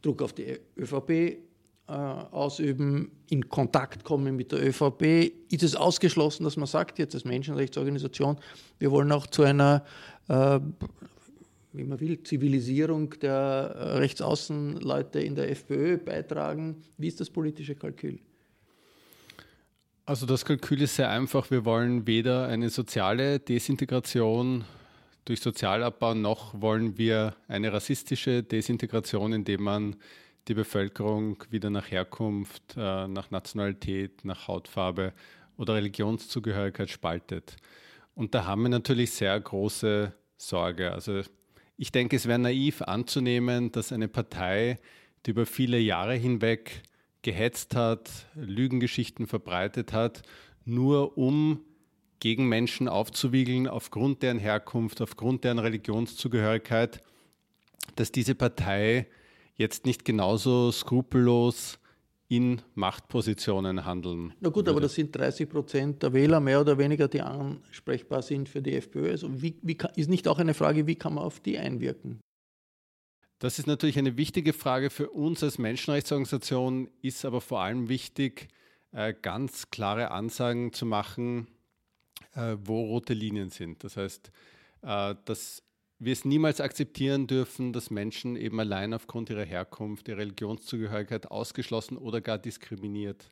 [0.02, 1.38] Druck auf die ÖVP
[1.86, 5.32] ausüben, in Kontakt kommen mit der ÖVP.
[5.48, 8.36] Ist es ausgeschlossen, dass man sagt, jetzt als Menschenrechtsorganisation,
[8.80, 9.84] wir wollen auch zu einer
[11.72, 16.82] wie man will, Zivilisierung der Rechtsaußenleute in der FPÖ beitragen?
[16.98, 18.18] Wie ist das politische Kalkül?
[20.04, 21.50] Also das Kalkül ist sehr einfach.
[21.50, 24.64] Wir wollen weder eine soziale Desintegration
[25.24, 29.96] durch Sozialabbau noch wollen wir eine rassistische Desintegration, indem man
[30.48, 35.12] die Bevölkerung wieder nach Herkunft, äh, nach Nationalität, nach Hautfarbe
[35.56, 37.56] oder Religionszugehörigkeit spaltet.
[38.14, 40.90] Und da haben wir natürlich sehr große Sorge.
[40.90, 41.20] Also
[41.80, 44.78] ich denke, es wäre naiv anzunehmen, dass eine Partei,
[45.24, 46.82] die über viele Jahre hinweg
[47.22, 50.20] gehetzt hat, Lügengeschichten verbreitet hat,
[50.66, 51.60] nur um
[52.18, 57.00] gegen Menschen aufzuwiegeln aufgrund deren Herkunft, aufgrund deren Religionszugehörigkeit,
[57.96, 59.06] dass diese Partei
[59.56, 61.78] jetzt nicht genauso skrupellos
[62.30, 64.32] in Machtpositionen handeln.
[64.40, 64.70] Na gut, würde.
[64.70, 68.76] aber das sind 30 Prozent der Wähler mehr oder weniger, die ansprechbar sind für die
[68.76, 69.10] FPÖ.
[69.10, 72.20] Also wie, wie kann, ist nicht auch eine Frage, wie kann man auf die einwirken?
[73.40, 78.46] Das ist natürlich eine wichtige Frage für uns als Menschenrechtsorganisation, ist aber vor allem wichtig,
[78.92, 81.48] äh, ganz klare Ansagen zu machen,
[82.36, 83.82] äh, wo rote Linien sind.
[83.82, 84.30] Das heißt,
[84.82, 85.64] äh, dass
[86.00, 91.98] wir es niemals akzeptieren dürfen, dass Menschen eben allein aufgrund ihrer Herkunft, ihrer Religionszugehörigkeit ausgeschlossen
[91.98, 93.30] oder gar diskriminiert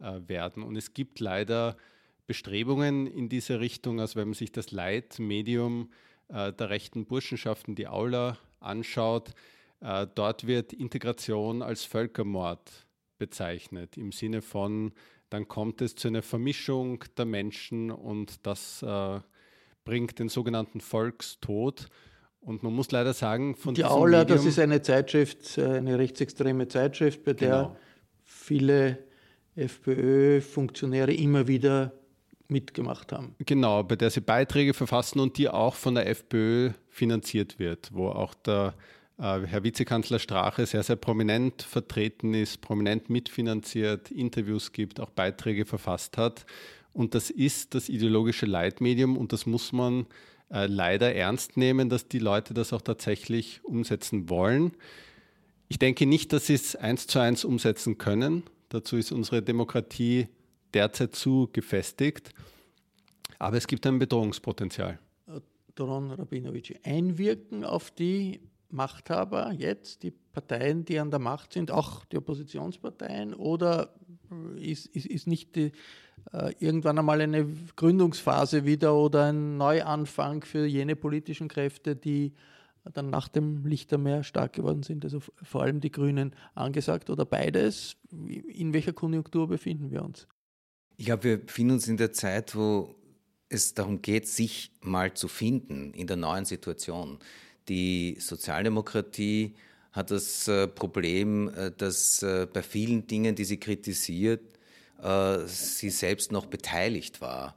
[0.00, 0.64] äh, werden.
[0.64, 1.76] Und es gibt leider
[2.26, 5.90] Bestrebungen in diese Richtung, also wenn man sich das Leitmedium
[6.28, 9.30] äh, der rechten Burschenschaften, die Aula, anschaut,
[9.80, 12.86] äh, dort wird Integration als Völkermord
[13.18, 14.92] bezeichnet, im Sinne von,
[15.30, 19.20] dann kommt es zu einer Vermischung der Menschen und das äh,
[19.88, 21.86] bringt den sogenannten Volkstod.
[22.42, 25.98] Und man muss leider sagen, von Die Aula, Medium, das ist eine Zeitschrift, äh, eine
[25.98, 27.76] rechtsextreme Zeitschrift, bei der Genau.
[28.22, 28.98] viele
[29.56, 31.92] FPÖ-Funktionäre immer wieder
[32.48, 33.34] mitgemacht haben.
[33.44, 38.08] Genau, bei der sie Beiträge verfassen und die auch von der FPÖ finanziert wird, wo
[38.08, 38.74] auch der
[39.18, 45.64] äh, Herr Vizekanzler Strache sehr, sehr prominent vertreten ist, prominent mitfinanziert, Interviews gibt, auch Beiträge
[45.64, 46.44] verfasst hat.
[46.98, 50.06] Und das ist das ideologische Leitmedium und das muss man
[50.50, 54.72] äh, leider ernst nehmen, dass die Leute das auch tatsächlich umsetzen wollen.
[55.68, 58.42] Ich denke nicht, dass sie es eins zu eins umsetzen können.
[58.68, 60.26] Dazu ist unsere Demokratie
[60.74, 62.34] derzeit zu gefestigt.
[63.38, 64.98] Aber es gibt ein Bedrohungspotenzial.
[65.76, 72.04] Doron Rabinovic, einwirken auf die Machthaber jetzt, die Parteien, die an der Macht sind, auch
[72.04, 73.94] die Oppositionsparteien, oder
[74.56, 75.72] ist, ist, ist nicht die,
[76.32, 82.34] äh, irgendwann einmal eine Gründungsphase wieder oder ein Neuanfang für jene politischen Kräfte, die
[82.92, 87.96] dann nach dem Lichtermeer stark geworden sind, also vor allem die Grünen angesagt oder beides?
[88.10, 90.26] In welcher Konjunktur befinden wir uns?
[90.96, 92.94] Ich glaube, wir befinden uns in der Zeit, wo
[93.48, 97.18] es darum geht, sich mal zu finden in der neuen Situation.
[97.68, 99.54] Die Sozialdemokratie
[99.92, 104.40] hat das äh, Problem, äh, dass äh, bei vielen Dingen, die sie kritisiert,
[105.46, 107.54] sie selbst noch beteiligt war.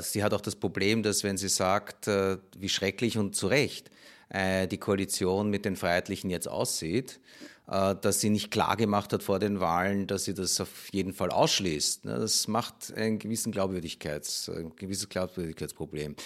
[0.00, 3.90] Sie hat auch das Problem, dass wenn sie sagt, wie schrecklich und zu Recht
[4.32, 7.20] die Koalition mit den Freiheitlichen jetzt aussieht,
[7.66, 11.30] dass sie nicht klar gemacht hat vor den Wahlen, dass sie das auf jeden Fall
[11.30, 12.06] ausschließt.
[12.06, 16.16] Ne, Das macht einen gewissen Glaubwürdigkeits, ein gewisses Glaubwürdigkeitsproblem.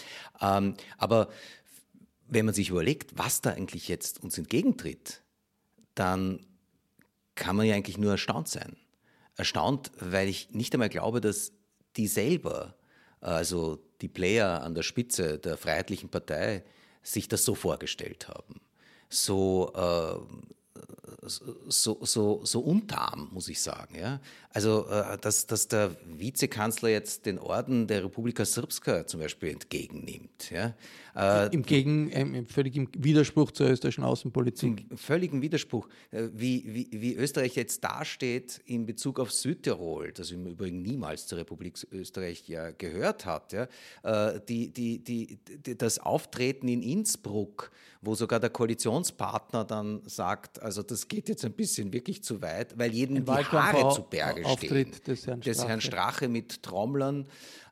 [0.41, 1.29] Ähm, Aber
[2.31, 5.23] wenn man sich überlegt, was da eigentlich jetzt uns entgegentritt,
[5.95, 6.47] dann
[7.35, 8.77] kann man ja eigentlich nur erstaunt sein.
[9.37, 11.53] Erstaunt, weil ich nicht einmal glaube, dass
[11.97, 12.75] die selber,
[13.21, 16.65] also die Player an der Spitze der Freiheitlichen Partei,
[17.03, 18.61] sich das so vorgestellt haben.
[19.09, 20.60] So, äh,
[21.23, 23.97] so, so, so untarm, muss ich sagen.
[23.99, 24.21] Ja?
[24.51, 30.51] Also, äh, dass, dass der Vizekanzler jetzt den Orden der Republika Srpska zum Beispiel entgegennimmt.
[30.51, 30.75] Ja?
[31.15, 34.87] Äh, Im Gegen, im völligen Widerspruch zur österreichischen Außenpolitik.
[34.89, 40.31] Zum völligen Widerspruch, äh, wie, wie, wie Österreich jetzt dasteht in Bezug auf Südtirol, das
[40.31, 43.53] im Übrigen niemals zur Republik Österreich ja gehört hat.
[43.53, 43.69] Ja?
[44.49, 45.39] Die, die, die,
[45.77, 47.71] das Auftreten in Innsbruck,
[48.03, 52.79] wo sogar der Koalitionspartner dann sagt, also das geht jetzt ein bisschen wirklich zu weit,
[52.79, 55.05] weil jedem Ein die Haare Wahlkampf- zu Berge Auftritt stehen.
[55.07, 56.15] des Herrn des Herrn Strache.
[56.15, 57.27] Strache mit Trommlern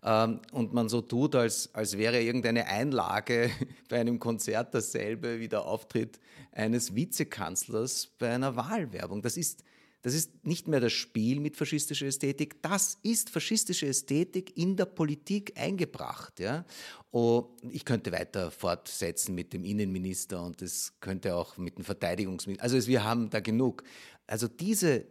[0.05, 3.51] ähm, und man so tut, als, als wäre irgendeine Einlage
[3.89, 6.21] bei einem Konzert dasselbe wie der Auftritt
[6.53, 9.23] eines Vizekanzlers bei einer Wahlwerbung.
[9.23, 9.65] Das ist,
[10.03, 14.87] das ist nicht mehr das Spiel mit faschistischer Ästhetik, das ist faschistische Ästhetik in der
[14.87, 16.39] Politik eingebracht.
[16.39, 16.65] Ja?
[17.11, 22.63] Oh, ich könnte weiter fortsetzen mit dem Innenminister und es könnte auch mit dem Verteidigungsminister.
[22.63, 23.83] Also wir haben da genug.
[24.27, 25.07] Also diese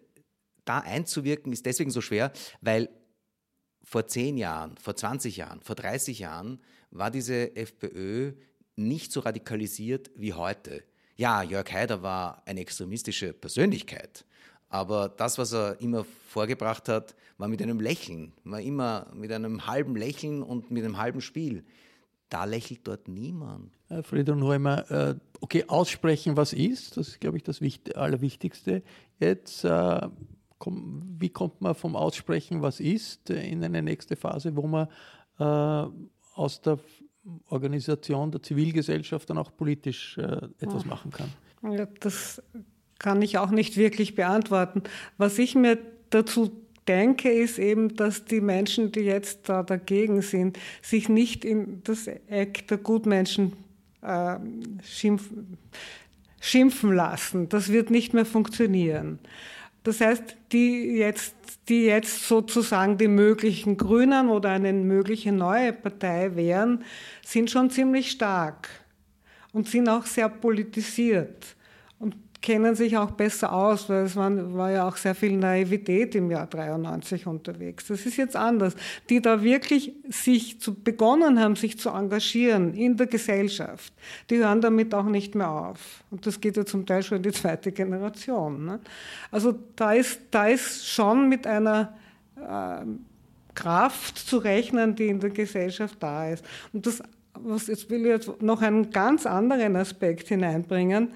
[0.63, 2.31] da einzuwirken ist deswegen so schwer,
[2.61, 2.89] weil
[3.83, 6.59] vor 10 Jahren, vor 20 Jahren, vor 30 Jahren
[6.91, 8.33] war diese FPÖ
[8.75, 10.83] nicht so radikalisiert wie heute.
[11.15, 14.25] Ja, Jörg Haider war eine extremistische Persönlichkeit,
[14.69, 19.65] aber das, was er immer vorgebracht hat, war mit einem Lächeln, war immer mit einem
[19.65, 21.63] halben Lächeln und mit einem halben Spiel.
[22.29, 23.71] Da lächelt dort niemand.
[24.03, 28.83] Friedrich Neumer, äh, okay, aussprechen, was ist, das ist, glaube ich, das Wicht Allerwichtigste.
[29.19, 30.07] Jetzt, äh,
[30.59, 34.87] wie kommt man vom Aussprechen, was ist, äh, in eine nächste Phase, wo man
[36.33, 36.79] aus der
[37.49, 41.29] Organisation der Zivilgesellschaft dann auch politisch etwas machen kann?
[41.71, 42.41] Ja, das
[42.97, 44.81] kann ich auch nicht wirklich beantworten.
[45.19, 45.77] Was ich mir
[46.09, 51.81] dazu denke, ist eben, dass die Menschen, die jetzt da dagegen sind, sich nicht in
[51.83, 53.53] das Eck der Gutmenschen
[54.01, 54.37] äh,
[54.83, 55.57] schimpfen,
[56.39, 57.49] schimpfen lassen.
[57.49, 59.19] Das wird nicht mehr funktionieren.
[59.83, 61.35] Das heißt, die jetzt,
[61.69, 66.83] die jetzt sozusagen die möglichen Grünen oder eine mögliche neue Partei wären,
[67.25, 68.69] sind schon ziemlich stark
[69.53, 71.56] und sind auch sehr politisiert
[72.47, 76.31] kennen sich auch besser aus, weil es war, war ja auch sehr viel Naivität im
[76.31, 77.87] Jahr 93 unterwegs.
[77.87, 78.73] Das ist jetzt anders.
[79.09, 83.91] Die da wirklich sich zu, begonnen haben, sich zu engagieren in der Gesellschaft,
[84.29, 86.05] die hören damit auch nicht mehr auf.
[86.09, 88.63] Und das geht ja zum Teil schon in die zweite Generation.
[88.63, 88.79] Ne?
[89.29, 91.97] Also da ist, da ist schon mit einer
[92.37, 92.85] äh,
[93.55, 96.45] Kraft zu rechnen, die in der Gesellschaft da ist.
[96.71, 101.09] Und das, was, jetzt will ich jetzt noch einen ganz anderen Aspekt hineinbringen,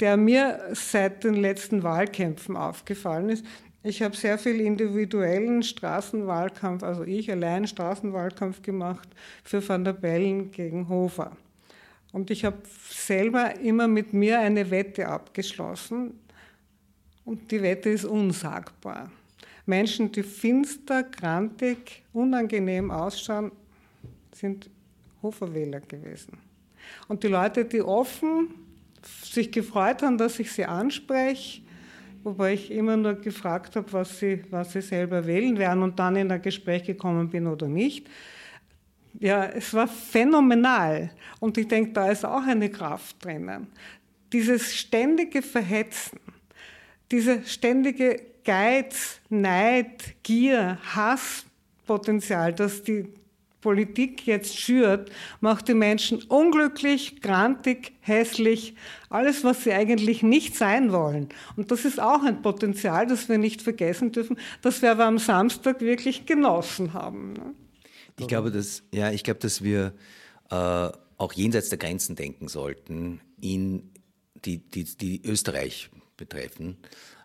[0.00, 3.44] der mir seit den letzten Wahlkämpfen aufgefallen ist.
[3.82, 9.08] Ich habe sehr viel individuellen Straßenwahlkampf, also ich allein Straßenwahlkampf gemacht
[9.42, 11.36] für Van der Bellen gegen Hofer.
[12.12, 16.18] Und ich habe selber immer mit mir eine Wette abgeschlossen.
[17.24, 19.10] Und die Wette ist unsagbar.
[19.64, 23.52] Menschen, die finster, grantig, unangenehm ausschauen,
[24.32, 24.68] sind
[25.22, 26.38] Hoferwähler gewesen.
[27.08, 28.48] Und die Leute, die offen
[29.22, 31.62] sich gefreut haben, dass ich sie anspreche,
[32.22, 36.16] wobei ich immer nur gefragt habe, was sie, was sie selber wählen werden und dann
[36.16, 38.08] in ein Gespräch gekommen bin oder nicht.
[39.18, 41.10] Ja, es war phänomenal.
[41.40, 43.66] Und ich denke, da ist auch eine Kraft drinnen.
[44.32, 46.20] Dieses ständige Verhetzen,
[47.10, 53.06] dieses ständige Geiz, Neid, Gier, Hasspotenzial, das die
[53.60, 58.74] Politik jetzt schürt, macht die Menschen unglücklich, grantig, hässlich,
[59.10, 61.28] alles, was sie eigentlich nicht sein wollen.
[61.56, 65.18] Und das ist auch ein Potenzial, das wir nicht vergessen dürfen, das wir aber am
[65.18, 67.34] Samstag wirklich genossen haben.
[67.34, 67.54] Ne?
[68.18, 69.94] Ich glaube, dass, ja, ich glaube, dass wir
[70.50, 70.54] äh,
[71.16, 73.90] auch jenseits der Grenzen denken sollten, in
[74.44, 76.78] die, die, die Österreich betreffen.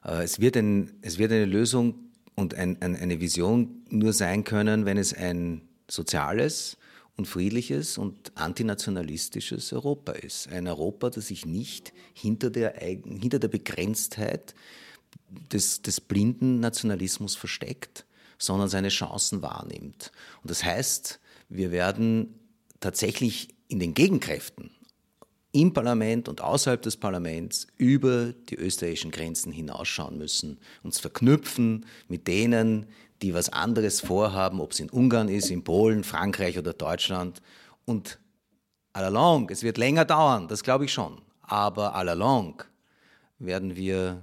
[0.03, 1.95] Äh, es, wird ein, es wird eine Lösung
[2.35, 6.77] und ein, ein, eine Vision nur sein können, wenn es ein soziales
[7.17, 10.49] und friedliches und antinationalistisches Europa ist.
[10.49, 14.53] Ein Europa, das sich nicht hinter der, hinter der Begrenztheit
[15.51, 18.05] des, des blinden Nationalismus versteckt,
[18.37, 20.11] sondern seine Chancen wahrnimmt.
[20.41, 21.19] Und das heißt,
[21.49, 22.39] wir werden
[22.79, 24.71] tatsächlich in den Gegenkräften
[25.55, 32.27] im Parlament und außerhalb des Parlaments über die österreichischen Grenzen hinausschauen müssen, uns verknüpfen mit
[32.27, 32.87] denen,
[33.25, 37.41] die was anderes vorhaben, ob es in Ungarn ist, in Polen, Frankreich oder Deutschland.
[37.85, 38.19] Und
[38.93, 42.65] à la longue, es wird länger dauern, das glaube ich schon, aber à la longue
[43.39, 44.21] werden wir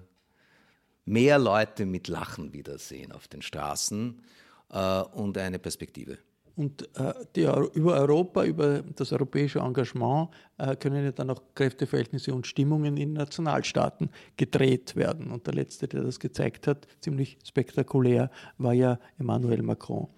[1.04, 4.22] mehr Leute mit Lachen wiedersehen auf den Straßen
[4.70, 6.18] äh, und eine Perspektive.
[6.54, 7.42] Und äh, die,
[7.74, 10.28] über Europa, über das europäische Engagement
[10.58, 15.30] äh, können ja dann auch Kräfteverhältnisse und Stimmungen in Nationalstaaten gedreht werden.
[15.30, 20.08] Und der letzte, der das gezeigt hat, ziemlich spektakulär, war ja Emmanuel Macron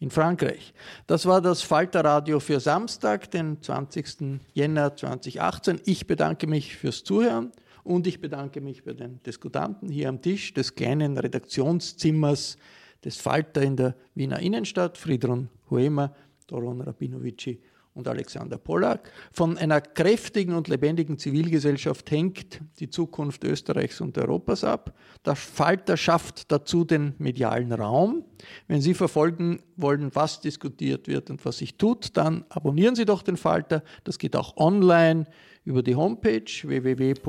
[0.00, 0.72] in Frankreich.
[1.06, 4.40] Das war das Falterradio für Samstag, den 20.
[4.54, 5.80] Jänner 2018.
[5.84, 7.52] Ich bedanke mich fürs Zuhören.
[7.84, 12.56] Und ich bedanke mich bei den Diskutanten hier am Tisch des kleinen Redaktionszimmers
[13.04, 16.14] des Falter in der Wiener Innenstadt, Friedrun Huema,
[16.46, 17.60] Doron Rabinovici
[17.94, 19.10] und Alexander Pollack.
[19.32, 24.94] Von einer kräftigen und lebendigen Zivilgesellschaft hängt die Zukunft Österreichs und Europas ab.
[25.26, 28.24] Der Falter schafft dazu den medialen Raum.
[28.66, 33.22] Wenn Sie verfolgen wollen, was diskutiert wird und was sich tut, dann abonnieren Sie doch
[33.22, 33.82] den Falter.
[34.04, 35.26] Das geht auch online
[35.64, 37.20] über die Homepage www.falter.at.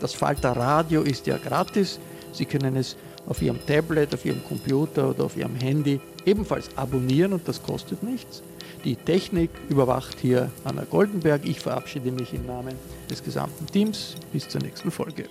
[0.00, 2.00] Das Falter Radio ist ja gratis.
[2.32, 2.96] Sie können es
[3.28, 8.02] auf Ihrem Tablet, auf Ihrem Computer oder auf Ihrem Handy ebenfalls abonnieren und das kostet
[8.02, 8.42] nichts.
[8.84, 11.44] Die Technik überwacht hier Anna Goldenberg.
[11.44, 12.74] Ich verabschiede mich im Namen
[13.10, 14.14] des gesamten Teams.
[14.32, 15.24] Bis zur nächsten Folge.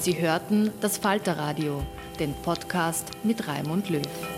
[0.00, 1.82] Sie hörten das Falterradio,
[2.18, 4.37] den Podcast mit Raimund Löw.